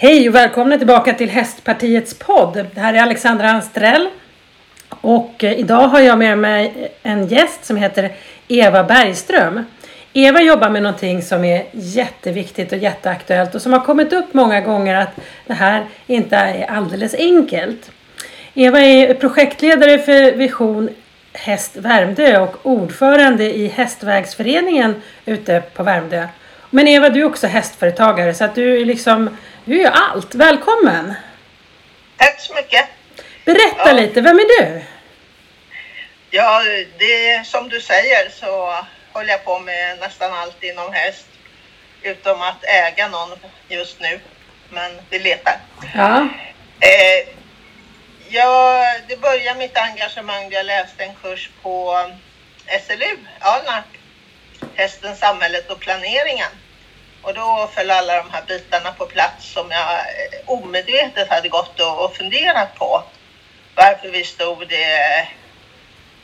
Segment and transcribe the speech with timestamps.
[0.00, 2.66] Hej och välkomna tillbaka till Hästpartiets podd.
[2.74, 4.08] Det här är Alexandra Anstrell.
[4.88, 8.12] Och eh, idag har jag med mig en gäst som heter
[8.48, 9.64] Eva Bergström.
[10.12, 14.60] Eva jobbar med någonting som är jätteviktigt och jätteaktuellt och som har kommit upp många
[14.60, 15.16] gånger att
[15.46, 17.90] det här inte är alldeles enkelt.
[18.54, 20.88] Eva är projektledare för Vision
[21.32, 24.94] Häst Värmdö och ordförande i Hästvägsföreningen
[25.26, 26.28] ute på Värmdö.
[26.70, 30.34] Men Eva, du är också hästföretagare så att du är liksom, du är allt.
[30.34, 31.14] Välkommen!
[32.16, 32.86] Tack så mycket!
[33.44, 33.92] Berätta Ja.
[33.92, 34.82] lite, vem är du?
[36.30, 36.62] Ja,
[36.98, 38.74] det som du säger så
[39.12, 41.26] håller jag på med nästan allt inom häst.
[42.02, 43.38] Utom att äga någon
[43.68, 44.20] just nu.
[44.70, 45.56] Men vi letar.
[45.94, 46.28] Ja,
[46.80, 47.34] Eh,
[48.28, 51.94] jag, det började mitt engagemang när jag läste en kurs på
[52.86, 53.84] SLU, Alnarp.
[54.78, 56.50] Hästen, samhället och planeringen.
[57.22, 61.80] Och då föll alla de här bitarna på plats som jag eh, omedvetet hade gått
[61.80, 63.02] och, funderat på.
[63.74, 65.28] Varför vi stod i eh,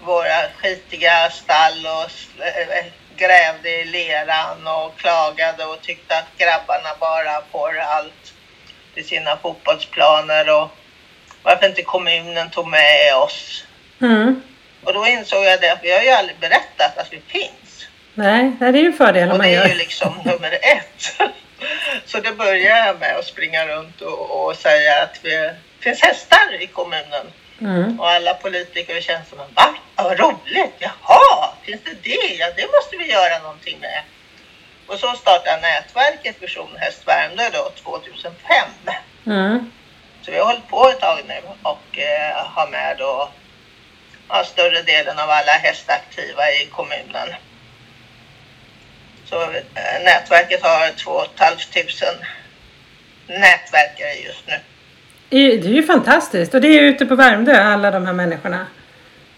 [0.01, 2.85] våra skitiga stall och eh,
[3.17, 8.33] grävde i leran och klagade och tyckte att grabbarna bara får allt
[8.95, 10.71] till sina fotbollsplaner och
[11.43, 13.65] varför inte kommunen tog med oss.
[14.01, 14.43] mm.
[14.85, 17.64] Och då insåg jag det att vi har ju aldrig berättat att vi finns.
[18.15, 19.69] Nej, det är ju en fördel om Och man det är gör.
[19.69, 21.17] ju liksom nummer ett.
[22.07, 26.63] Så det började jag med att springa runt och, och säga att det finns hästar
[26.63, 27.27] i kommunen.
[27.61, 28.01] Mm.
[28.01, 29.75] Och alla politiker och tjänstemän, va?
[29.97, 30.75] Vad roligt!
[30.79, 32.35] Jaha, finns det det?
[32.39, 34.03] Ja, det måste vi göra någonting med.
[34.87, 38.69] Och så startade nätverket Vision Häst Värmdö då 2005.
[39.27, 39.71] Mm.
[40.23, 43.29] Så vi har hållit på ett tag nu och eh, har med då
[44.29, 47.29] ja, större delen av alla hästaktiva i kommunen.
[49.27, 52.27] Så eh, nätverket har 2 500
[53.27, 54.61] nätverkare just nu.
[55.29, 55.37] Det
[55.69, 58.67] är ju fantastiskt och det är ute på Värmdö, alla de här människorna.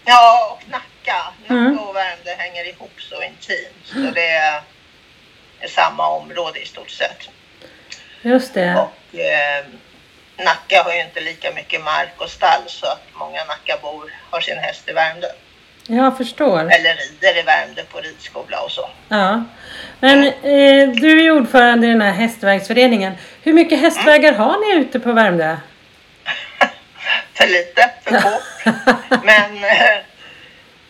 [0.05, 0.83] Ja, och Nacka.
[1.07, 1.79] Nacka Mm.
[1.79, 3.83] och Värmdö hänger ihop så intimt.
[3.83, 4.61] Så det är,
[5.59, 7.29] är samma område i stort sett.
[8.21, 8.75] Just det.
[8.75, 9.65] Och eh,
[10.37, 14.57] Nacka har ju inte lika mycket mark och stall så att många Nackabor har sin
[14.57, 15.27] häst i Värmdö.
[15.87, 16.59] Jag förstår.
[16.59, 18.89] Eller rider i Värmdö på ridskola och så.
[19.09, 19.43] Ja.
[19.99, 23.13] Men eh, du är ordförande i den här hästvägsföreningen.
[23.43, 25.57] Hur mycket hästvägar har ni ute på Värmdö?
[27.33, 28.39] För lite, för få.
[29.23, 29.95] Men eh,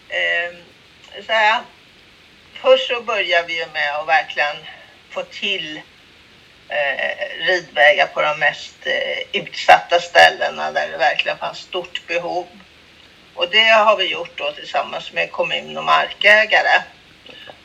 [0.10, 0.54] eh,
[1.26, 1.62] så här,
[2.54, 4.56] först så börjar vi ju med att verkligen
[5.10, 5.82] få till
[6.70, 12.48] eh, ridvägar på de mest eh, utsatta ställena där det verkligen fanns stort behov.
[13.38, 16.84] Och det har vi gjort då tillsammans med kommun och markägare.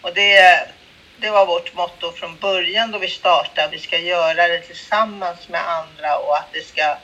[0.03, 0.69] Och det,
[1.17, 3.69] det var vårt motto från början då vi startade.
[3.71, 6.97] Vi ska göra det tillsammans med andra och att det ska,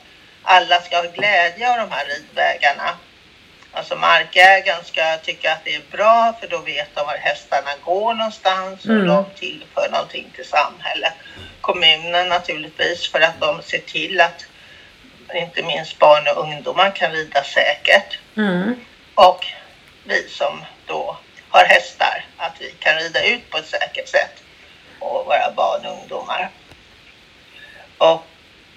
[0.42, 2.96] alla ska ha glädje av de här ridvägarna.
[3.72, 8.14] Alltså markägaren ska tycka att det är bra för då vet de var hästarna går
[8.14, 9.06] någonstans och Mm.
[9.06, 11.12] de tillför någonting till samhället.
[11.60, 14.44] Kommunen naturligtvis för att de ser till att
[15.34, 18.18] inte minst barn och ungdomar kan rida säkert.
[18.36, 18.74] Mm.
[19.14, 19.46] Och
[20.04, 21.18] vi som då
[21.48, 24.42] har hästar, att vi kan rida ut på ett säkert sätt
[24.98, 26.50] och våra barn och ungdomar.
[27.98, 28.24] Och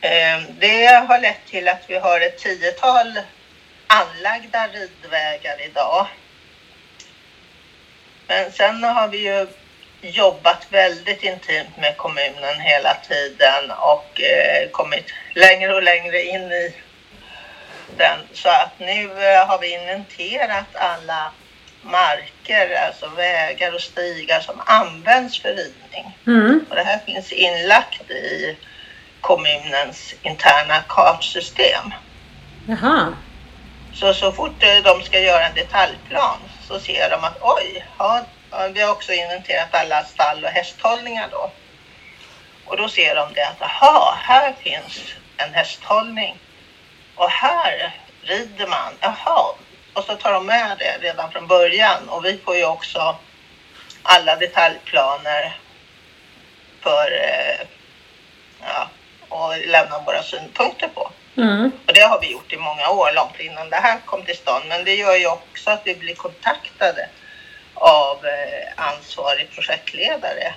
[0.02, 3.20] eh, det har lett till att vi har ett tiotal
[3.88, 6.08] anlagda ridvägar idag.
[8.28, 9.48] Men sen har vi ju
[10.02, 16.74] jobbat väldigt intimt med kommunen hela tiden och eh, kommit längre och längre in i
[17.98, 18.20] den.
[18.34, 21.32] Så att nu eh, har vi inventerat alla
[21.82, 26.18] marker, alltså vägar och stigar som används för ridning.
[26.28, 26.66] Mm.
[26.70, 28.58] Och det här finns inlagt i
[29.22, 31.94] kommunens interna kartsystem.
[32.68, 33.14] Jaha.
[33.94, 36.38] Så, så fort eh, de ska göra en detaljplan
[36.68, 38.26] så ser de att oj, ja, ja,
[38.74, 41.52] vi har också inventerat alla stall och hästhållningar då.
[42.66, 45.00] Och då ser de det att jaha, här finns
[45.38, 46.38] en hästhållning
[47.16, 48.94] och här rider man.
[49.00, 49.56] Jaha,
[49.94, 53.16] och så tar de med det redan från början och vi får ju också
[54.04, 55.58] alla detaljplaner
[56.82, 57.68] för eh,
[58.62, 58.90] ja,
[59.30, 61.12] och lämna våra synpunkter på.
[61.38, 61.72] Mm.
[61.88, 64.66] Och det har vi gjort i många år, långt innan det här kom till stånd.
[64.68, 67.10] Men det gör ju också att vi blir kontaktade
[67.82, 70.54] av eh, ansvarig projektledare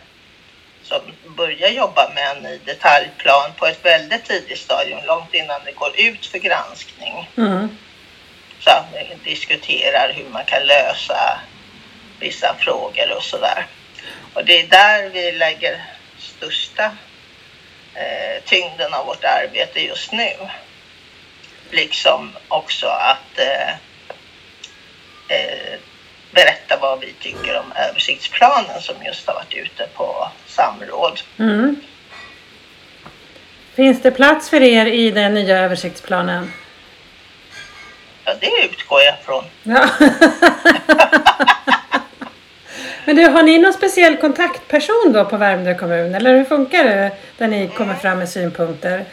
[0.82, 1.00] som
[1.36, 6.00] börjar jobba med en ny detaljplan på ett väldigt tidigt stadium, långt innan det går
[6.00, 7.30] ut för granskning.
[7.36, 7.76] Mm.
[8.60, 11.40] Så att vi diskuterar hur man kan lösa
[12.20, 13.66] vissa frågor och sådär.
[14.34, 15.84] Och det är där vi lägger
[16.18, 16.84] största
[17.94, 20.32] eh, tyngden av vårt arbete just nu.
[21.70, 23.70] Liksom också att eh,
[25.28, 25.78] eh,
[26.34, 31.20] berätta vad vi tycker om översiktsplanen som just har varit ute på samråd.
[31.38, 31.80] Mm.
[33.74, 36.52] Finns det plats för er i den nya översiktsplanen?
[38.24, 39.44] Ja, det utgår jag från.
[39.62, 39.88] Ja.
[43.04, 47.12] Men du, har ni någon speciell kontaktperson då på Värmdö kommun eller hur funkar det
[47.38, 49.04] där ni kommer fram med synpunkter?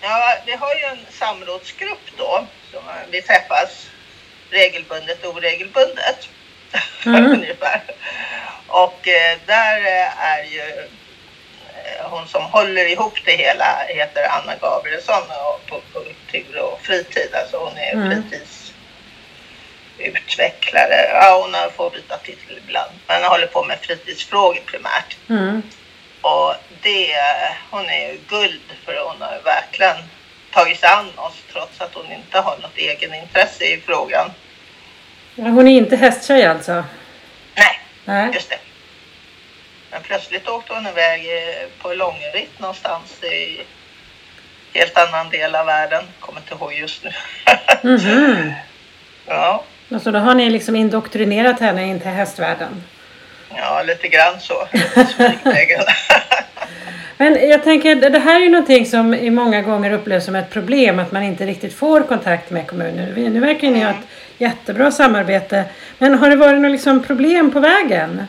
[0.00, 3.86] Ja, vi har ju en samrådsgrupp då som vi träffas
[4.56, 6.28] regelbundet och oregelbundet.
[7.06, 7.26] Mm.
[7.32, 7.82] Ungefär.
[8.66, 10.88] Och eh, där eh, är ju
[11.74, 17.34] eh, hon som håller ihop det hela heter Anna Gabrielsson och på kultur och fritid.
[17.34, 18.22] Alltså hon är Mm.
[19.98, 21.10] fritidsutvecklare.
[21.12, 22.90] Ja, hon får byta titel ibland.
[23.06, 25.16] Men håller på med fritidsfrågor primärt.
[25.28, 25.62] Mm.
[26.20, 27.16] Och det,
[27.70, 29.96] hon är ju guld för hon har verkligen
[30.50, 34.30] tagit sig an oss trots att hon inte har något egenintresse i frågan.
[35.38, 36.72] Ja, hon är inte hästtjej alltså?
[37.54, 38.30] Nej, Nej.
[38.34, 38.58] just det.
[39.90, 43.60] Men plötsligt åkte hon iväg eh, på långritt någonstans i
[44.78, 46.04] helt annan del av världen.
[46.20, 47.10] Kommer inte ihåg just nu.
[47.82, 48.52] Mhm.
[49.26, 52.84] ja, Och så då har ni liksom indoktrinerat henne in till hästvärlden?
[53.56, 54.54] ja, lite grann så.
[57.18, 60.50] Men jag tänker, det här är ju någonting som i många gånger upplevs som ett
[60.50, 63.32] problem, att man inte riktigt får kontakt med kommunen.
[63.32, 64.06] Nu verkar ni ha ett
[64.38, 65.64] jättebra samarbete.
[65.98, 68.26] Men har det varit något liksom problem på vägen?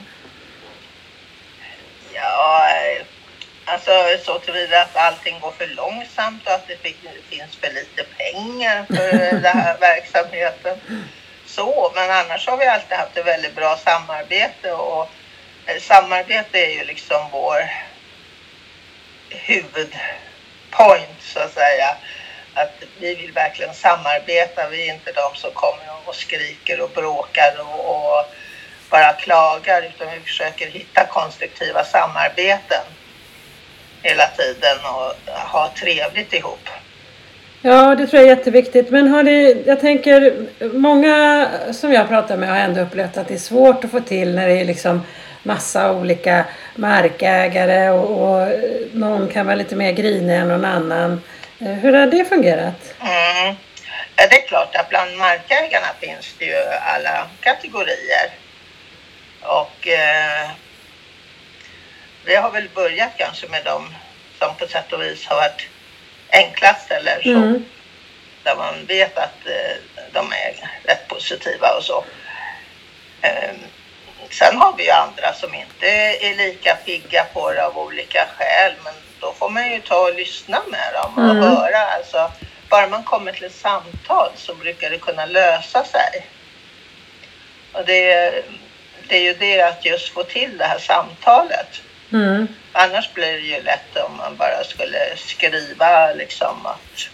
[2.13, 2.68] Ja,
[3.66, 3.92] alltså
[4.25, 6.95] så tillvida att allting går för långsamt och att det fi-
[7.30, 10.78] finns för lite pengar för den här verksamheten.
[11.45, 15.10] Så, men annars har vi alltid haft ett väldigt bra samarbete och
[15.66, 17.57] eh, samarbete är ju liksom vår
[19.30, 21.98] huvudpoint så att säga.
[22.54, 24.70] Att vi vill verkligen samarbeta.
[24.70, 28.26] Vi är inte de som kommer och skriker och bråkar och, och
[28.90, 32.84] bara klagar utan vi försöker hitta konstruktiva samarbeten
[34.04, 36.70] hela tiden och ha trevligt ihop.
[37.62, 38.90] Ja, det tror jag är jätteviktigt.
[38.90, 39.24] Men har
[39.68, 40.34] jag tänker,
[40.74, 44.36] många som jag pratar med har ändå upplevt att det är svårt att få till
[44.36, 45.02] när det är liksom
[45.44, 46.46] massa olika
[46.78, 48.48] markägare och, och
[48.94, 51.22] någon kan vara lite mer grinig än någon annan.
[51.60, 52.94] Eh, Hur har det fungerat?
[53.00, 53.56] Mm.
[54.16, 56.64] Det är klart att bland markägarna finns det ju
[56.94, 58.32] alla kategorier.
[59.42, 60.50] Och eh,
[62.26, 63.94] vi har väl börjat kanske med de
[64.40, 65.68] som på sätt och vis har varit
[66.30, 67.30] enklast eller så.
[67.30, 67.66] Mm.
[68.44, 72.04] Där man vet att eh, de är rätt positiva och så.
[73.22, 73.54] Eh,
[74.32, 75.88] sen har vi ju andra som inte
[76.22, 78.74] är lika pigga på det av olika skäl.
[78.84, 81.44] Men då får man ju ta och lyssna med dem och Mm.
[81.44, 81.80] höra.
[81.80, 82.32] Alltså,
[82.70, 86.26] bara man kommer till ett samtal så brukar det kunna lösa sig.
[87.74, 88.32] Och det,
[89.08, 91.82] det är ju det att just få till det här samtalet.
[92.12, 92.48] Mm.
[92.72, 97.08] Annars blir det ju lätt om man bara skulle skriva liksom att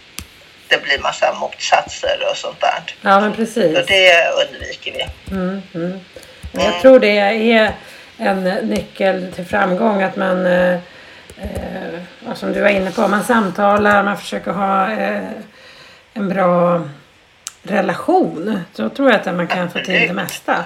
[0.68, 2.82] det blir massa motsatser och sånt där.
[3.00, 3.76] Ja, men precis.
[3.76, 5.06] Så det undviker vi.
[5.34, 6.00] Mm, mm.
[6.54, 7.74] Men Jag tror det är
[8.18, 10.74] en nyckel till framgång att man, eh,
[11.36, 15.28] eh, som du var inne på, man samtalar, man försöker ha eh,
[16.14, 16.82] en bra
[17.62, 18.60] relation.
[18.74, 20.64] Så tror jag att man kan få till det mesta.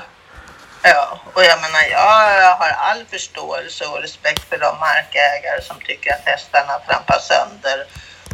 [0.83, 6.13] Ja, och jag menar jag har all förståelse och respekt för de markägare som tycker
[6.13, 7.87] att hästarna trampar sönder.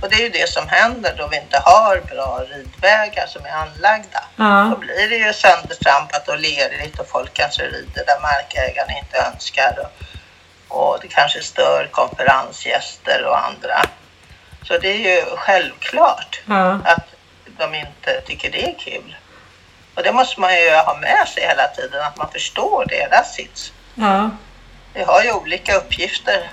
[0.03, 3.51] Och det är ju det som händer då vi inte har bra ridvägar som är
[3.51, 4.25] anlagda.
[4.37, 9.17] Då Ja, blir det ju söndertrampat och lerigt och folk kanske rider där markägarna inte
[9.19, 9.79] önskar.
[10.69, 13.83] Och, och det kanske stör konferensgäster och andra.
[14.63, 17.07] Så det är ju självklart ja, att
[17.59, 19.17] de inte tycker det är kul.
[19.95, 23.73] Och det måste man ju ha med sig hela tiden, att man förstår deras sits.
[23.95, 24.31] ja.
[24.97, 26.51] Vi har ju olika uppgifter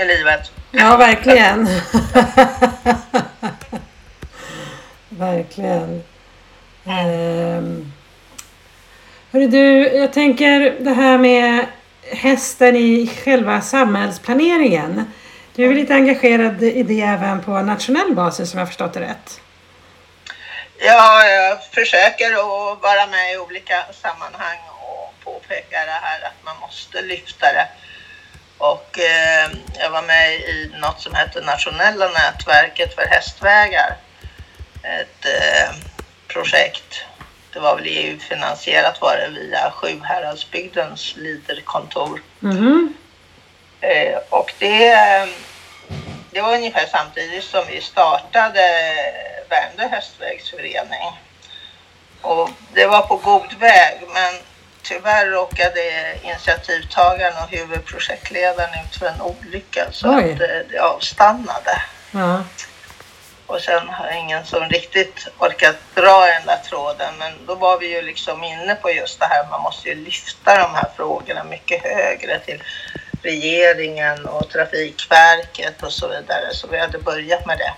[0.00, 0.52] i livet.
[0.70, 1.64] Ja, verkligen.
[5.08, 6.02] verkligen.
[6.84, 7.92] Um,
[9.32, 11.66] hörru du, jag tänker det här med
[12.12, 15.12] hästen i själva samhällsplaneringen.
[15.54, 19.40] Du är lite engagerad i det även på nationell basis om jag förstått det rätt?
[20.78, 26.56] Ja, jag försöker att vara med i olika sammanhang och påpeka det här att man
[26.60, 27.68] måste lyfta det.
[28.60, 33.96] Och eh, jag var med i något som heter Nationella nätverket för hästvägar.
[34.82, 35.74] Ett eh,
[36.28, 37.04] projekt.
[37.52, 42.22] Det var väl EU-finansierat var det via Sjuhäradsbygdens Leaderkontor.
[42.40, 42.94] Mhm.
[43.80, 44.94] Eh, och det,
[46.30, 48.94] det var ungefär samtidigt som vi startade
[49.48, 51.18] Värmdö hästvägsförening.
[52.20, 54.34] Och det var på god väg men
[54.90, 55.80] tyvärr råkade
[56.22, 60.32] initiativtagaren och huvudprojektledaren ut för en olycka så Oj.
[60.32, 61.82] att det, det avstannade.
[62.10, 62.44] Ja.
[63.46, 67.14] Och sen har ingen som riktigt orkat dra i den där tråden.
[67.18, 70.58] Men då var vi ju liksom inne på just det här, man måste ju lyfta
[70.58, 72.62] de här frågorna mycket högre till
[73.22, 76.48] regeringen och Trafikverket och så vidare.
[76.52, 77.72] Så vi hade börjat med det.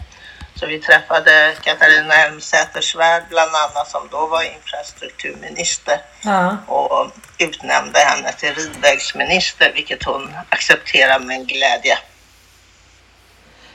[0.63, 6.57] Så vi träffade Katarina Elmsäter-Svärd bland annat som då var infrastrukturminister ja.
[6.67, 11.99] och utnämnde henne till ridvägsminister vilket hon accepterade med glädje.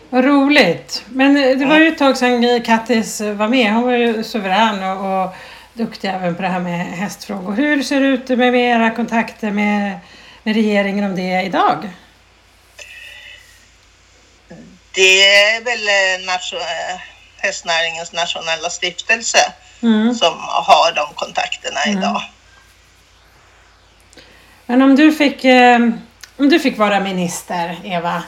[0.09, 1.03] Vad roligt.
[1.07, 3.73] Men eh, det var ju ett tag sedan Kattis var med.
[3.73, 5.35] Hon var ju suverän och, och
[5.73, 7.53] duktig även på det här med hästfrågor.
[7.53, 9.99] Hur ser det ut med era kontakter med,
[10.43, 11.89] med regeringen om det idag?
[14.97, 16.99] Det är väl eh, nation- eh,
[17.37, 19.37] hästnäringens nationella stiftelse
[19.83, 20.15] Mm.
[20.15, 21.97] som har de kontakterna Mm.
[21.97, 22.21] idag.
[24.65, 25.79] Men om du fick, eh,
[26.37, 28.23] om du fick vara minister, Eva.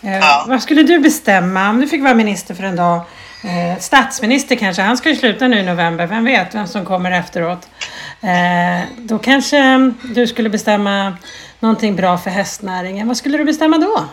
[0.00, 0.44] Ja.
[0.48, 2.96] Vad skulle du bestämma om du fick vara minister för en dag?
[3.44, 7.10] Eh, statsminister kanske, han ska ju sluta nu i november, vem vet vem som kommer
[7.10, 7.68] efteråt.
[8.22, 9.58] Eh, då kanske
[10.14, 11.16] du skulle bestämma
[11.60, 13.08] någonting bra för hästnäringen.
[13.08, 14.04] Vad skulle du bestämma då?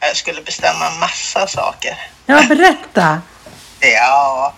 [0.00, 1.96] Jag skulle bestämma massa saker.
[2.26, 3.22] Ja, berätta!
[3.80, 4.54] Ja,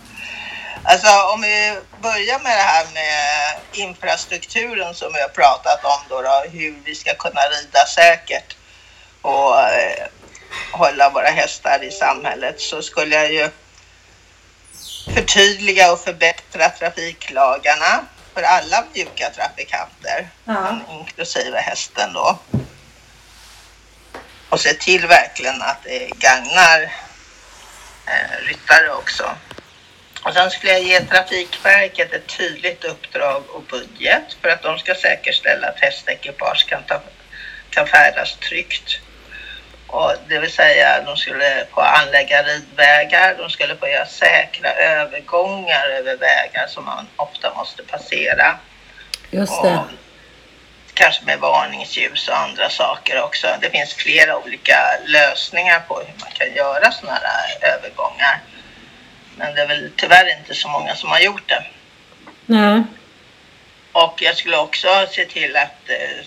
[0.85, 6.23] alltså om vi börjar med det här med infrastrukturen som vi har pratat om då,
[6.23, 8.57] då hur vi ska kunna rida säkert
[9.23, 10.07] och eh,
[10.73, 13.51] hålla våra hästar i samhället så skulle jag ju
[15.15, 20.79] förtydliga och förbättra trafiklagarna för alla mjuka trafikanter, Ja.
[20.91, 22.39] inklusive hästen då.
[24.52, 26.82] Och se till verkligen att det gagnar
[28.06, 29.37] eh, ryttare också.
[30.25, 34.94] Och sen skulle jag ge Trafikverket ett tydligt uppdrag och budget för att de ska
[34.94, 37.00] säkerställa att hästekipage kan, ta,
[37.71, 39.00] kan färdas tryggt.
[39.87, 45.88] Och det vill säga de skulle få anlägga ridvägar, de skulle få göra säkra övergångar
[45.88, 48.59] över vägar som man ofta måste passera.
[49.30, 49.82] Just Och
[50.95, 53.47] kanske med varningsljus och andra saker också.
[53.61, 58.41] Det finns flera olika lösningar på hur man kan göra sådana här övergångar.
[59.37, 61.65] Men det är väl tyvärr inte så många som har gjort det.
[62.47, 62.83] Nej.
[63.93, 66.27] Och jag skulle också se till att, eh,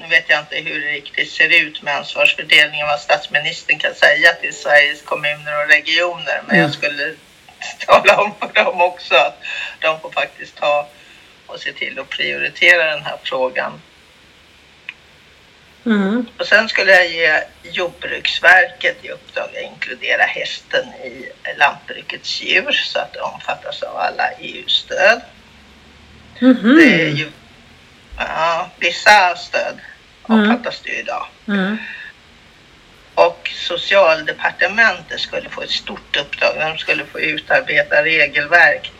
[0.00, 4.32] nu vet jag inte hur det riktigt ser ut med ansvarsfördelningen, vad statsministern kan säga
[4.32, 6.42] till Sveriges kommuner och regioner.
[6.46, 6.62] Men Mm.
[6.62, 7.14] jag skulle
[7.86, 9.38] tala om för dem också att
[9.80, 10.88] de får faktiskt ta
[11.48, 13.80] och se till att prioritera den här frågan.
[15.86, 16.26] Mm.
[16.38, 21.28] Och sen skulle jag ge Jordbruksverket i uppdrag att inkludera hästen i
[21.58, 25.20] lantbrukets djur så att det omfattas av alla EU-stöd.
[26.40, 26.76] Mhm.
[26.76, 27.30] Det är ju,
[28.18, 29.80] ja, vissa stöd
[30.30, 30.50] Mm.
[30.50, 31.26] omfattas det ju idag.
[31.48, 31.76] Mm.
[33.14, 36.54] Och socialdepartementet skulle få ett stort uppdrag.
[36.60, 38.92] De skulle få utarbeta regelverk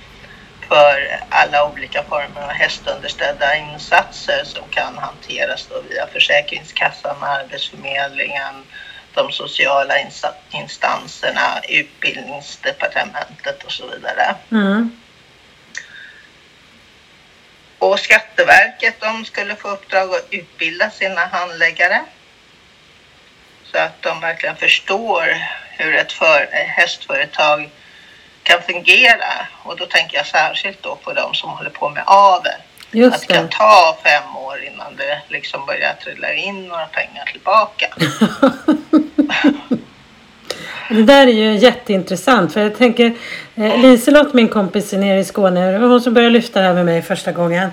[0.68, 8.64] för alla olika former av hästunderstödda insatser som kan hanteras via Försäkringskassan, Arbetsförmedlingen,
[9.14, 14.34] de sociala insta- instanserna, Utbildningsdepartementet och så vidare.
[14.50, 15.00] Mm.
[17.78, 22.04] Och Skatteverket de skulle få uppdrag att utbilda sina handläggare.
[23.64, 25.36] Så att de verkligen förstår
[25.70, 27.70] hur ett för, hästföretag
[28.48, 29.32] kan fungera.
[29.62, 32.52] Och då tänker jag särskilt då på de som håller på med avel.
[32.88, 37.24] Att Just det kan ta fem år innan det liksom börjar trilla in några pengar
[37.32, 37.86] tillbaka.
[40.90, 43.14] Det där är ju jätteintressant för jag tänker
[43.54, 46.74] eh, Liselott, min kompis nere i Skåne, det var hon som började lyfta det här
[46.74, 47.70] med mig första gången.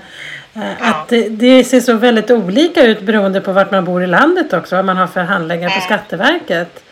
[0.54, 4.06] Eh, Att det, det ser så väldigt olika ut beroende på vart man bor i
[4.06, 5.84] landet också, vad man har för handläggare på Mm.
[5.84, 6.84] Skatteverket.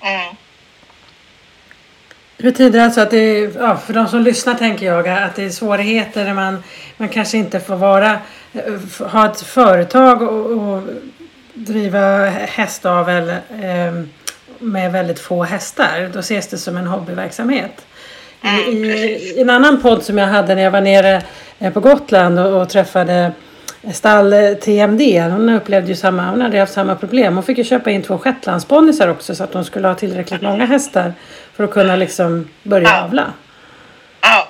[0.00, 0.36] Mm.
[2.42, 5.44] Det betyder alltså att det är, ja, för de som lyssnar tänker jag, att det
[5.44, 6.62] är svårigheter när man,
[6.96, 8.10] man kanske inte får vara,
[8.52, 10.82] eh, ha ett företag och, och
[11.54, 14.02] driva hästavel eh,
[14.58, 16.10] med väldigt få hästar.
[16.12, 17.86] Då ses det som en hobbyverksamhet.
[18.42, 19.34] I, i.
[19.36, 21.22] I en annan podd som jag hade när jag var nere
[21.58, 23.32] eh, på Gotland och, och träffade
[23.94, 25.00] stall eh, TMD.
[25.22, 27.34] Hon upplevde ju samma, hon hade haft samma problem.
[27.34, 30.66] Hon fick ju köpa in två shetlandsbonnysar också så att hon skulle ha tillräckligt många
[30.66, 31.14] hästar
[31.54, 33.02] för att kunna liksom börja Ja.
[33.04, 33.32] avla.
[34.20, 34.48] Ja.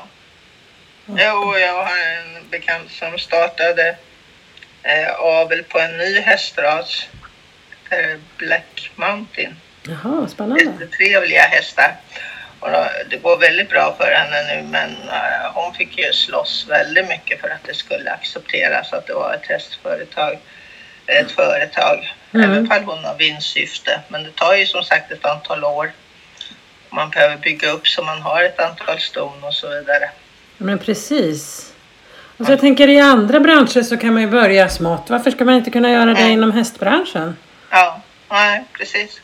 [1.07, 1.85] Jo, jag har
[2.17, 3.97] en bekant som startade
[4.83, 7.09] eh, avel på en ny hästras
[7.91, 9.57] heter Black Mountain.
[9.89, 10.65] Jaha, spännande.
[10.65, 11.95] Jättetrevliga hästar.
[13.11, 17.41] Det går väldigt bra för henne nu men uh, hon fick ju slåss väldigt mycket
[17.41, 20.39] för att det skulle accepteras att det var ett hästföretag.
[21.07, 22.15] Ett företag.
[22.35, 22.51] Mm.
[22.51, 24.01] Även fall hon har vinstsyfte.
[24.09, 25.93] Men det tar ju som sagt ett antal år.
[26.91, 30.11] Man behöver bygga upp så man har ett antal ston och så vidare.
[30.57, 31.73] Men precis.
[32.37, 35.11] Och så jag tänker i andra branscher så kan man ju börja smått.
[35.11, 36.31] Varför ska man inte kunna göra det Mm.
[36.33, 37.37] inom hästbranschen?
[37.71, 38.01] Ja,
[38.31, 39.21] nej precis.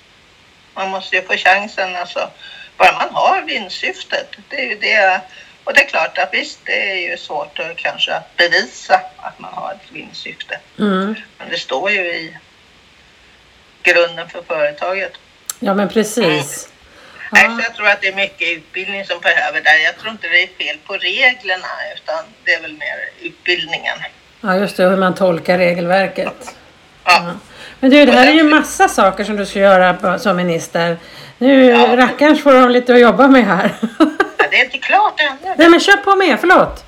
[0.74, 2.30] Man måste ju få chansen alltså.
[2.78, 4.28] Bara man har vinstsyftet.
[4.48, 5.20] Det är ju det.
[5.64, 9.38] Och det är klart att visst, det är ju svårt att kanske att bevisa att
[9.38, 10.58] man har ett vinstsyfte.
[10.78, 11.14] Mm.
[11.38, 12.36] Men det står ju i
[13.82, 15.12] grunden för företaget.
[15.60, 16.68] Ja men precis.
[17.32, 17.56] Nej, Ja.
[17.56, 19.76] så jag tror att det är mycket utbildning som behöver där.
[19.84, 21.66] Jag tror inte det är fel på reglerna
[21.96, 23.98] utan det är väl mer utbildningen.
[24.40, 26.54] ja just det, hur man tolkar regelverket.
[27.04, 27.32] Ja,
[27.80, 30.96] Men du, det här är ju massa saker som du ska göra som minister.
[31.38, 31.96] Nu Ja.
[31.96, 33.70] rackarns får de lite att jobba med här.
[34.38, 35.54] Ja, det är inte klart ännu.
[35.56, 36.84] Nej men kör på med, förlåt.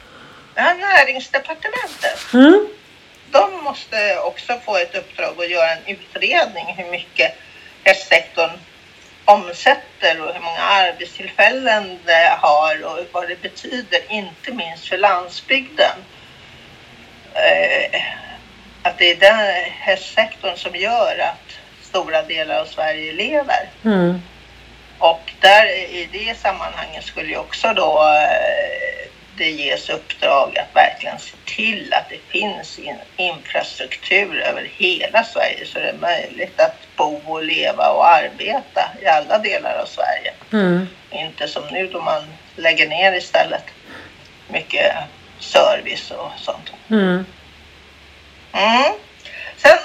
[0.54, 2.33] Det här näringsdepartementet.
[2.35, 2.66] Mm.
[3.30, 7.37] de måste också få ett uppdrag att göra en utredning hur mycket
[7.85, 8.50] hästsektorn
[9.25, 15.97] omsätter och hur många arbetstillfällen det har och vad det betyder, inte minst för landsbygden.
[17.35, 18.00] Eh,
[18.83, 21.52] att det är den hästsektorn som gör att
[21.83, 23.69] stora delar av Sverige lever.
[23.85, 24.23] Mm.
[25.00, 31.19] Och där i det sammanhanget skulle ju också då eh, det ges uppdrag att verkligen
[31.19, 36.97] se till att det finns in, infrastruktur över hela Sverige så det är möjligt att
[36.97, 40.33] bo och leva och arbeta i alla delar av Sverige.
[40.52, 40.88] Mm.
[41.11, 42.23] Inte som nu då man
[42.57, 43.64] lägger ner istället
[44.49, 44.92] mycket
[45.38, 46.73] service och sånt.
[46.90, 47.26] Mm.
[48.52, 48.92] Mm.
[49.57, 49.78] Sen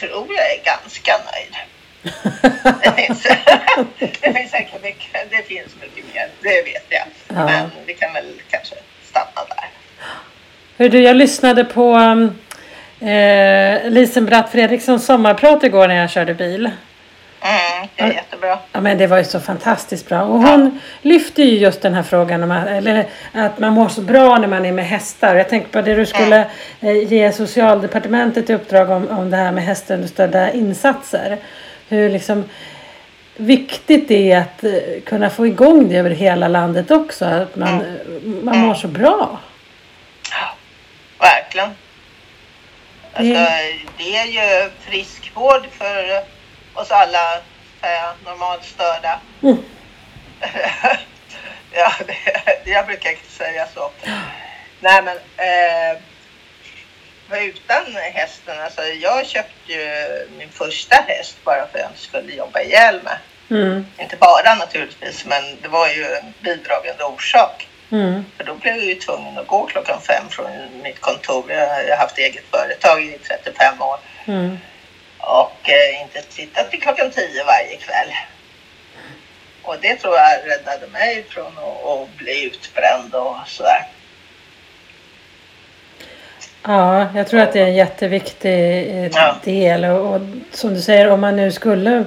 [0.00, 1.56] tror jag är ganska nöjd.
[2.82, 3.22] Det finns,
[4.20, 7.02] det finns säkert mycket, det finns mycket mer, det vet jag.
[7.38, 7.44] Ja.
[7.44, 9.68] Men vi kan väl kanske stanna där.
[10.78, 12.34] Hör du, jag lyssnade på um,
[13.08, 16.70] eh, Lisen Bratt Fredrikssons sommarprat igår när jag körde bil.
[17.40, 18.12] Mm, det är Ja.
[18.14, 18.58] jättebra.
[18.72, 20.22] Ja men det var ju så fantastiskt bra.
[20.22, 24.00] Och hon lyfte ju just den här frågan om att, eller, att man mår så
[24.00, 25.34] bra när man är med hästar.
[25.34, 26.46] Jag tänker på det du skulle
[26.80, 31.38] eh, ge socialdepartementet i uppdrag om, om det här med hästunderstödda insatser.
[31.88, 32.44] Hur liksom
[33.36, 34.72] viktigt det är att eh,
[35.06, 37.24] kunna få igång det över hela landet också.
[37.24, 39.38] Att man, eh, man mår så bra.
[41.20, 41.68] Verkligen.
[43.12, 46.22] Alltså, Det- det är ju friskvård för
[46.74, 47.40] oss alla
[47.80, 49.20] säga, normalstörda.
[49.42, 49.56] Mm.
[51.72, 53.90] ja, det, jag brukar inte säga så.
[54.80, 56.00] Nej men eh,
[57.28, 62.00] för utan hästen, alltså jag köpte ju min första häst bara för att jag inte
[62.00, 63.18] skulle jobba ihjäl mig.
[63.50, 67.68] Mm, Inte bara naturligtvis, men det var ju en bidragande orsak.
[67.90, 70.50] mm, För då blev jag ju tvungen att gå klockan fem från
[70.82, 71.52] mitt kontor.
[71.52, 74.58] Jag har haft eget företag i 35 år mm.
[75.18, 78.12] och eh, inte sitta till klockan 10 varje kväll.
[79.62, 83.86] Och det tror jag räddade mig från att, att bli utbränd och sådär.
[86.62, 88.50] Ja, jag tror att det är en jätteviktig
[88.90, 89.36] eh, Ja.
[89.44, 89.84] del.
[89.84, 90.20] Och, och
[90.52, 92.04] som du säger, om man nu skulle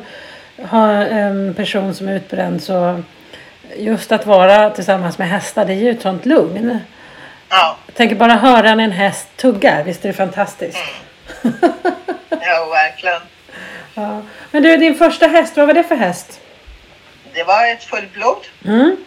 [0.70, 3.04] ha en person som är utbränd så
[3.78, 6.80] just att vara tillsammans med hästar, det är ju ett sånt lugn.
[7.50, 10.78] Ja, Jag tänker bara höra när en häst tuggar, visst är det fantastiskt?
[12.30, 13.22] ja verkligen.
[13.96, 14.22] Ja.
[14.52, 16.40] Men du, din första häst, vad var det för häst?
[17.34, 18.46] Det var ett fullblod.
[18.66, 18.98] Mm,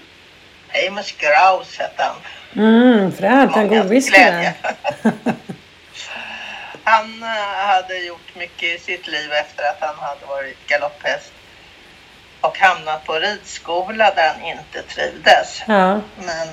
[0.89, 2.17] Amos Grouse hette han.
[2.57, 4.53] Mm fränt, en god whisky där.
[6.85, 11.33] Han eh, hade gjort mycket i sitt liv efter att han hade varit galopphäst
[12.41, 15.63] och hamnat på ridskola där han inte trivdes.
[15.69, 16.49] Ja, Men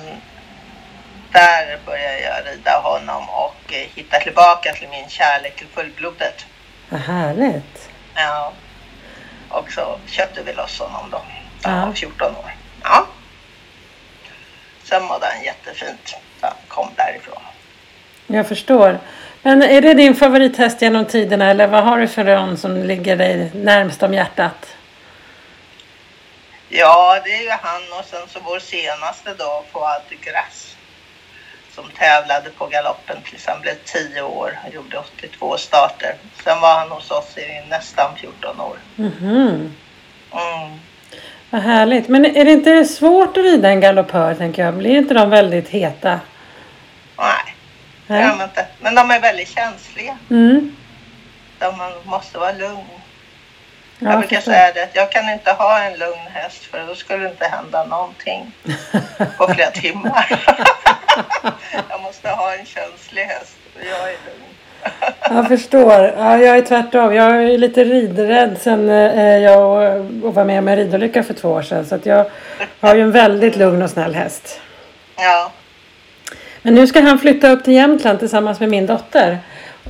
[1.32, 6.46] där började jag rida honom och eh, hitta tillbaka till min kärlek till fullblodet.
[6.88, 7.88] vad härligt.
[8.14, 8.52] Ja.
[9.48, 11.22] Och så köpte vi loss honom då.
[11.62, 11.86] Han Ja.
[11.86, 12.54] var 14 år.
[12.82, 13.06] Ja.
[14.92, 16.16] Sen mådde han jättefint.
[16.40, 17.42] Han kom därifrån.
[18.26, 18.98] Jag förstår.
[19.42, 23.16] Men är det din favorithäst genom tiderna eller vad har du för ön som ligger
[23.16, 24.76] dig närmst om hjärtat?
[26.68, 30.76] Ja, det är ju han och sen så vår senaste då, Fouad Grass.
[31.74, 34.58] Som tävlade på galoppen tills han blev 10 år.
[34.62, 36.14] Han gjorde 82 starter.
[36.44, 38.76] Sen var han hos oss i nästan 14 år.
[38.96, 39.74] Mhm.
[40.32, 40.80] Mm.
[41.52, 42.08] Vad härligt.
[42.08, 44.74] Men är det inte svårt att rida en galoppör tänker jag?
[44.74, 46.20] Blir inte de väldigt heta?
[47.18, 47.56] Nej,
[48.06, 48.66] det är de inte.
[48.80, 50.18] Men de är väldigt känsliga.
[50.30, 50.76] Mm.
[51.58, 52.84] De måste vara lugn.
[53.98, 57.30] jag brukar säga det, jag kan inte ha en lugn häst för då skulle det
[57.30, 58.52] inte hända någonting
[59.38, 60.42] på flera timmar.
[61.88, 64.51] jag måste ha en känslig häst och jag är lugn.
[65.30, 66.12] Jag förstår.
[66.16, 67.14] Ja, jag är tvärtom.
[67.14, 71.62] Jag är lite ridrädd sen eh, jag var med om en ridolycka för två år
[71.62, 71.86] sedan.
[71.86, 72.24] Så att jag
[72.80, 74.60] har ju en väldigt lugn och snäll häst.
[75.16, 75.52] Ja.
[76.62, 79.38] Men nu ska han flytta upp till Jämtland tillsammans med min dotter.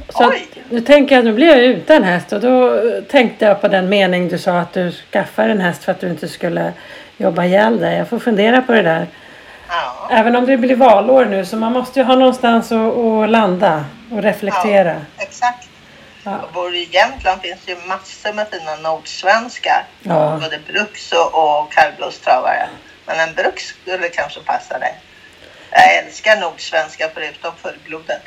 [0.08, 0.34] Så att,
[0.70, 4.28] nu tänker jag, nu blir jag utan häst och då tänkte jag på den mening
[4.28, 6.72] du sa att du skaffar en häst för att du inte skulle
[7.16, 7.98] jobba ihjäl dig.
[7.98, 9.06] Jag får fundera på det där.
[9.72, 10.08] Ja.
[10.10, 13.84] Även om det blir valår nu så man måste ju ha någonstans att, att landa
[14.10, 14.92] och reflektera.
[14.92, 15.68] Ja, exakt.
[16.24, 16.38] Ja.
[16.38, 19.84] Och bor i Jämtland finns det ju massor med fina nordsvenska.
[20.02, 20.38] Ja.
[20.42, 22.68] Både bruks och, och kallblodstravare.
[23.06, 24.94] Men en bruks skulle kanske passa dig.
[25.70, 28.22] Jag älskar nordsvenska förutom fullblodet.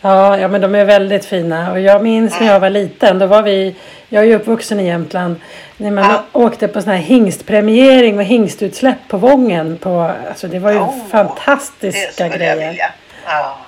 [0.00, 1.72] Ja, ja, men de är väldigt fina.
[1.72, 3.18] Och jag minns när jag var liten.
[3.18, 3.74] Då var vi,
[4.08, 5.36] jag är ju uppvuxen i Jämtland.
[5.76, 6.24] När man ja.
[6.32, 9.78] åkte på sån här hingstpremiering och hingstutsläpp på Vången.
[9.78, 12.92] På, alltså det var ju oh, fantastiska grejer.
[13.26, 13.58] Ja.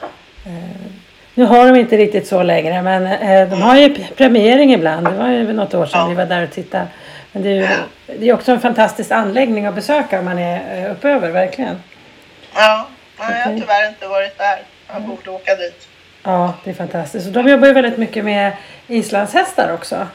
[0.46, 0.52] Uh,
[1.34, 5.06] nu har de inte riktigt så längre men uh, de har ju premiering ibland.
[5.06, 6.06] Det var ju något år sedan ja.
[6.06, 6.86] vi var där och tittade.
[7.32, 7.68] Men det är ju
[8.18, 11.82] det är också en fantastisk anläggning att besöka om man är uh, uppöver, verkligen.
[12.54, 12.88] Ja,
[13.18, 14.62] jag har tyvärr inte varit där.
[14.92, 15.89] Jag borde åka dit.
[16.22, 17.26] Ja, det är fantastiskt.
[17.26, 18.52] Och de jobbar ju väldigt mycket med
[18.86, 20.06] islandshästar också.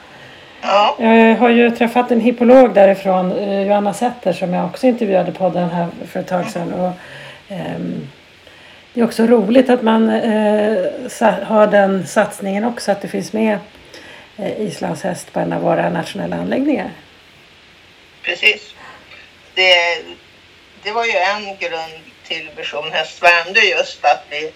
[0.61, 0.95] Ja.
[0.99, 5.49] Jag har ju träffat en hippolog därifrån, eh, Johanna Setter, som jag också intervjuade på
[5.49, 6.73] den här för ett tag sedan.
[6.73, 6.91] Och,
[7.49, 8.07] um,
[8.93, 10.87] det är också roligt att man uh,
[11.43, 13.59] har den satsningen också, att det finns med
[14.39, 16.89] uh, islandshäst på en av våra nationella anläggningar.
[18.21, 18.75] Precis.
[19.53, 19.73] Det,
[20.83, 24.51] det var ju en grund till Vision Häst Värmdö just att vi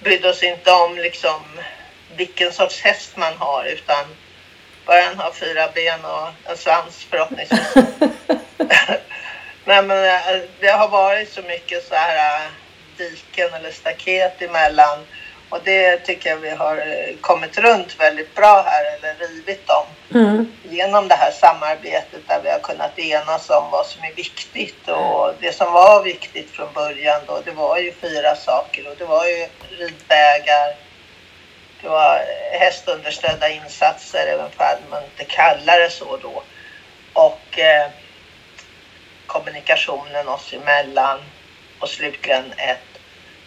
[0.00, 1.42] brydde oss inte om liksom
[2.16, 4.04] vilken sorts häst man har utan
[4.86, 7.74] bara den har fyra ben och en svans förhoppningsvis.
[9.64, 12.50] Nej men eh, det har varit så mycket så här eh,
[12.96, 15.06] diken eller staket emellan
[15.50, 19.86] och det tycker jag vi har eh, kommit runt väldigt bra här, eller rivit dem.
[20.14, 20.52] Mm.
[20.62, 24.88] Genom det här samarbetet där vi har kunnat enas om vad som är viktigt.
[24.88, 28.88] Och det som var viktigt från början då, det var ju fyra saker.
[28.88, 30.76] Och det var ju ridvägar,
[31.82, 36.42] det var hästunderstödda insatser, även om man inte kallar det så då.
[37.12, 37.90] Och eh,
[39.26, 41.18] kommunikationen oss emellan.
[41.78, 43.00] Och slutligen ett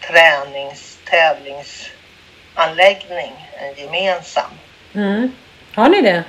[0.07, 4.51] tränings tävlingsanläggning, en gemensam.
[4.95, 5.31] Mm.
[5.75, 6.23] Har ni det?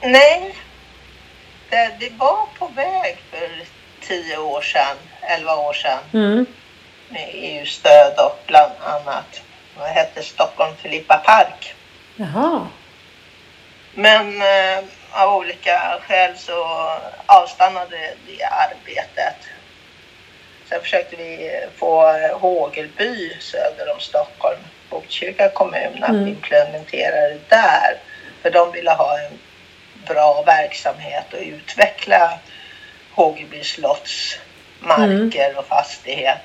[0.00, 0.54] Nej,
[1.70, 3.50] det, det var på väg för
[4.00, 5.98] tio år sedan, elva år sedan.
[6.12, 6.46] Mm.
[7.08, 9.42] Med EU-stöd och bland annat.
[9.78, 11.74] Det hette Stockholm Filippa Park.
[12.16, 12.66] Jaha.
[13.94, 16.88] Men eh, av olika skäl så
[17.26, 19.36] avstannade det arbetet.
[20.74, 24.58] Sen försökte vi få Hågelby söder om Stockholm,
[24.90, 26.28] Botkyrka kommun, att mm.
[26.28, 27.98] implementera det där.
[28.42, 29.38] För de ville ha en
[30.06, 32.38] bra verksamhet och utveckla
[33.10, 34.38] Hågelby slotts
[34.80, 35.58] marker mm.
[35.58, 36.42] och fastighet.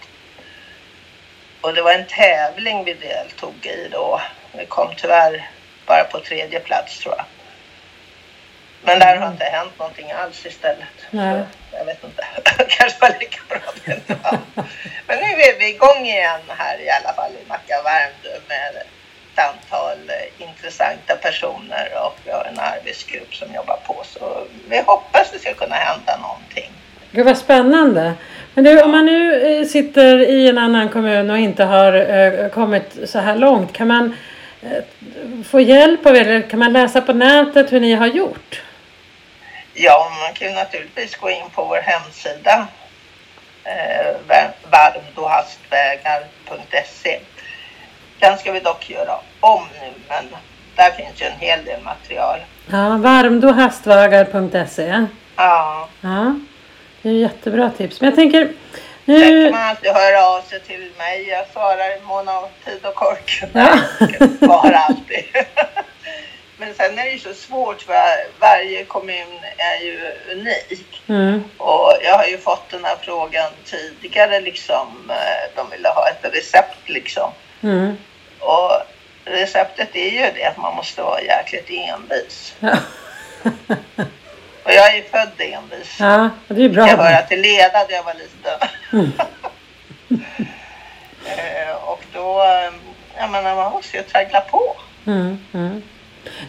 [1.62, 4.22] Och det var en tävling vi deltog i då.
[4.52, 5.50] Vi kom tyvärr
[5.86, 7.26] bara på tredje plats tror jag.
[8.82, 9.32] Men där har mm.
[9.32, 10.88] inte hänt någonting alls istället.
[11.12, 11.44] Nej.
[11.72, 12.26] Jag vet inte.
[12.70, 13.39] kanske var lika.
[15.08, 18.82] Men nu är vi igång igen här i alla fall i Nacka Värmdö med
[19.34, 24.04] ett antal eh, intressanta personer och vi har en arbetsgrupp som jobbar på.
[24.04, 26.72] Så vi hoppas det ska kunna hända någonting.
[27.12, 28.14] Gud vad spännande.
[28.54, 32.50] Men du, om man nu eh, sitter i en annan kommun och inte har eh,
[32.50, 34.16] kommit så här långt, kan man
[35.50, 36.22] få hjälp av er?
[36.22, 38.62] Eller kan man läsa på nätet hur ni har gjort?
[39.74, 42.68] Ja, man kan ju naturligtvis gå in på vår hemsida
[44.72, 47.20] varmdohastvägar.se.
[48.20, 50.26] Den ska vi dock göra om nu, men
[50.76, 52.40] där finns ju en hel del material.
[52.72, 55.06] Ja, varmdohastvägar.se.
[55.36, 55.88] Ja.
[56.02, 56.36] ja.
[57.02, 58.02] Det är jättebra tips.
[58.02, 58.52] Men jag tänker...
[59.06, 59.22] Nu...
[59.22, 61.30] Sen kan man alltid höra av sig till mig.
[61.30, 63.44] Jag svarar i mån av tid och kork.
[63.54, 63.80] Ja.
[64.20, 65.24] Jag svarar alltid.
[66.70, 67.94] Men sen är det ju så svårt för
[68.40, 71.02] varje kommun är ju unik.
[71.08, 71.44] Mm.
[71.58, 74.88] Och jag har ju fått den här frågan tidigare liksom.
[75.10, 77.32] Eh, de ville ha ett recept liksom.
[77.64, 77.98] Mm.
[78.40, 78.72] Och
[79.26, 82.56] receptet är ju det att man måste vara jäkligt envis.
[82.60, 82.78] Ja.
[84.64, 85.98] och jag är ju född envis.
[86.00, 86.88] Ja, det är bra.
[86.88, 88.70] Jag höra till leda när jag var liten.
[88.94, 89.12] Mm.
[91.86, 92.44] och då,
[93.18, 94.76] jag menar man måste ju traggla på.
[95.06, 95.82] Mm, mm.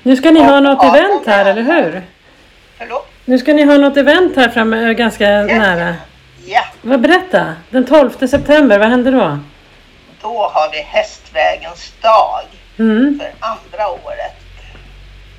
[0.03, 2.03] Nu ska ni ha Och något ja, event här, är eller hur?
[2.79, 3.07] Förlåt?
[3.25, 5.95] Nu ska ni ha något event här framme, ganska nära.
[6.47, 7.55] Ja, Vad berätta!
[7.71, 9.39] Den 12 september, vad händer då?
[10.23, 12.41] då har vi Hästvägens dag
[12.79, 13.21] Mm.
[13.21, 14.37] för andra året.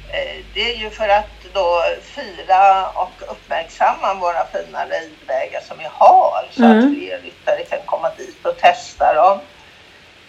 [0.10, 5.88] Eh, Det är ju för att då fira och uppmärksamma våra fina ridvägar som vi
[5.92, 6.78] har så Mm.
[6.78, 9.40] att fler ryttare kan komma dit och testa dem.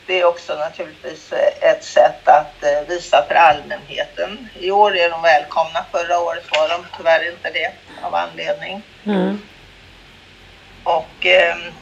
[0.06, 4.48] Det är också naturligtvis eh, ett sätt att eh, visa för allmänheten.
[4.54, 8.82] I år är de välkomna, förra året var de tyvärr inte det av anledning.
[9.06, 9.42] Mm.
[10.84, 11.72] Och ehm,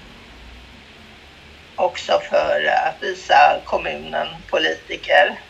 [1.77, 5.41] också för att visa kommunen politiker.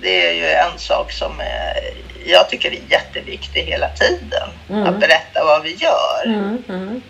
[0.00, 1.94] Det är ju en sak som är,
[2.26, 4.48] jag tycker är jätteviktig hela tiden.
[4.70, 4.86] Mm.
[4.86, 6.26] Att berätta vad vi gör.
[6.26, 6.62] Mm.
[6.68, 7.02] Mm.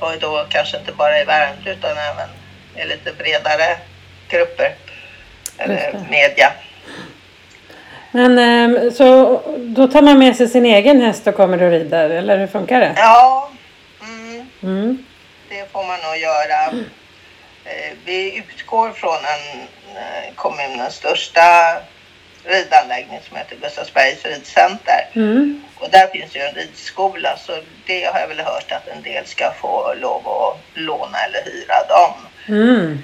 [0.00, 2.28] Och då kanske inte bara i Värmdö utan även
[2.78, 3.76] i lite bredare
[4.28, 4.74] grupper.
[5.58, 6.52] Eller media.
[8.10, 12.10] Men ehm, så då tar man med sig sin egen häst och kommer och rider,
[12.10, 12.92] eller hur funkar det?
[12.96, 13.50] Ja,
[14.02, 15.06] mm, Mm.
[15.48, 16.64] det får man nog göra.
[17.64, 19.60] Eh, Vi utgår från en
[19.96, 21.76] eh, kommunens största
[22.44, 25.08] ridanläggning som heter Gustavsbergs ridcenter.
[25.12, 25.62] Mm.
[25.76, 27.52] Och där finns ju en ridskola så
[27.86, 31.84] det har jag väl hört att en del ska få lov att låna eller hyra
[31.88, 32.14] dem.
[32.48, 33.02] Mm.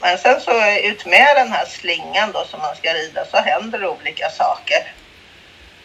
[0.00, 0.50] Men sen så
[0.84, 4.92] ut med den här slingan då som man ska rida så händer det olika saker.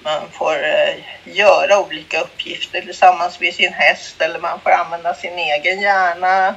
[0.04, 5.38] Man får eh, göra olika uppgifter tillsammans med sin häst eller man får använda sin
[5.38, 6.56] egen hjärna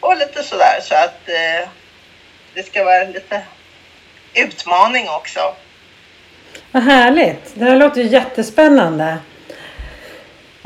[0.00, 1.68] och lite sådär så att eh,
[2.54, 3.42] det ska vara lite
[4.34, 5.40] utmaning också.
[6.72, 7.52] Vad härligt!
[7.54, 9.18] Det här låter ju jättespännande.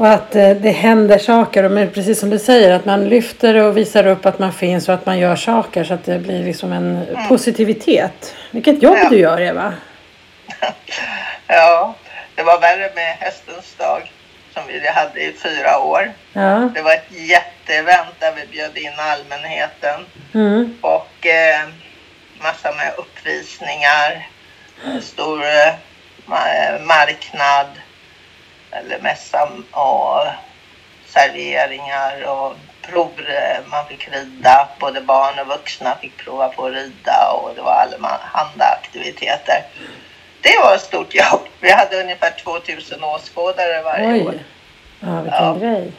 [0.00, 1.64] Och att eh, det händer saker.
[1.64, 4.94] Och precis som du säger att man lyfter och visar upp att man finns och
[4.94, 8.34] att man gör saker så att det blir liksom en positivitet.
[8.50, 9.08] Vilket jobb Ja.
[9.10, 9.74] du gör Eva!
[11.46, 11.94] Ja,
[12.34, 14.12] det var värre med hästens dag
[14.54, 16.12] som vi hade i fyra år.
[16.32, 16.70] Ja.
[16.74, 20.00] Det var ett jätteevent där vi bjöd in allmänheten
[20.34, 20.76] Mm.
[20.80, 21.60] och eh,
[22.42, 24.28] massa med uppvisningar,
[25.02, 25.72] stor eh,
[26.26, 27.66] ma- marknad
[28.72, 30.26] eller mässa och
[31.06, 33.60] serveringar och prover.
[33.70, 37.72] Man fick rida, både barn och vuxna fick prova på att rida och det var
[37.72, 39.62] allehanda aktiviteter.
[40.42, 41.40] Det var ett stort jobb.
[41.60, 44.30] Vi hade ungefär 2000 åskådare varje år.
[44.30, 44.44] Oj!
[45.00, 45.54] Ja, vilken Ja.
[45.60, 45.92] grej!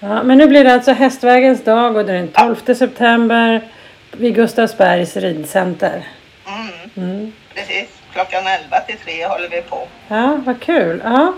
[0.00, 3.60] Ja, men nu blir det alltså Hästvägens dag och det är den 12 september
[4.12, 6.02] vid Gustavsbergs ridcenter.
[6.46, 7.32] Mm, Mm.
[7.54, 7.88] precis.
[8.12, 9.88] Klockan 11 till 3 håller vi på.
[10.08, 11.00] Ja, vad kul!
[11.04, 11.32] Ja,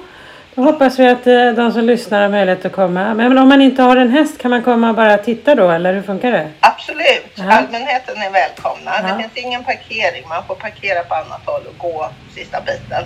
[0.54, 3.14] då hoppas vi att eh, de som lyssnar har möjlighet att komma.
[3.14, 5.94] Men om man inte har en häst kan man komma och bara titta då, eller
[5.94, 6.50] hur funkar det?
[6.60, 7.52] Absolut, Ja.
[7.52, 8.90] allmänheten är välkomna.
[9.02, 9.08] Ja.
[9.08, 13.04] Det finns ingen parkering, man får parkera på annat håll och gå sista biten.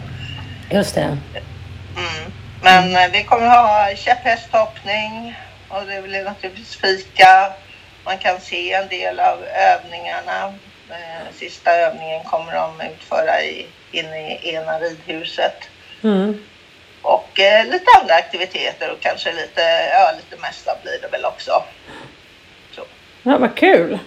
[0.71, 1.01] Just det.
[1.01, 2.33] Mm.
[2.63, 5.37] Men eh, vi kommer ha käpphästhoppning
[5.69, 7.53] och det blir naturligtvis fika.
[8.05, 9.39] Man kan se en del av
[9.75, 10.53] övningarna.
[10.91, 15.57] Eh, Sista övningen kommer de utföra i, inne i ena ridhuset.
[16.03, 16.43] Mm.
[17.07, 21.53] Och eh, lite andra aktiviteter och kanske lite, ja lite mässa blir det väl också.
[22.75, 22.83] Så.
[23.23, 23.99] Ja, vad kul!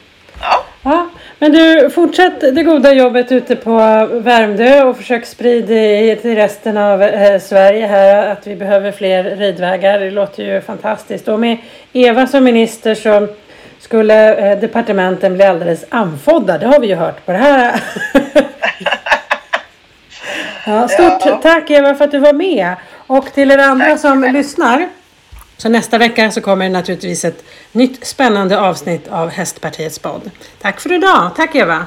[0.41, 1.09] Ja, Ja,
[1.39, 3.75] men du, fortsätt det goda jobbet ute på
[4.11, 9.99] Värmdö och försök sprida till resten av eh, Sverige här att vi behöver fler ridvägar.
[9.99, 11.27] Det låter ju fantastiskt.
[11.27, 11.57] Och med
[11.93, 13.27] Eva som minister så
[13.79, 16.57] skulle eh, departementen bli alldeles andfådda.
[16.57, 17.83] Det har vi ju hört på det här.
[20.69, 21.39] ja, stort Ja.
[21.43, 22.75] tack Eva för att du var med.
[23.07, 24.89] Och till er andra Tack som lyssnar.
[25.57, 30.31] Så nästa vecka så kommer det naturligtvis ett nytt spännande avsnitt av Hästpartiets podd.
[30.61, 31.31] Tack för idag.
[31.35, 31.85] Tack Eva.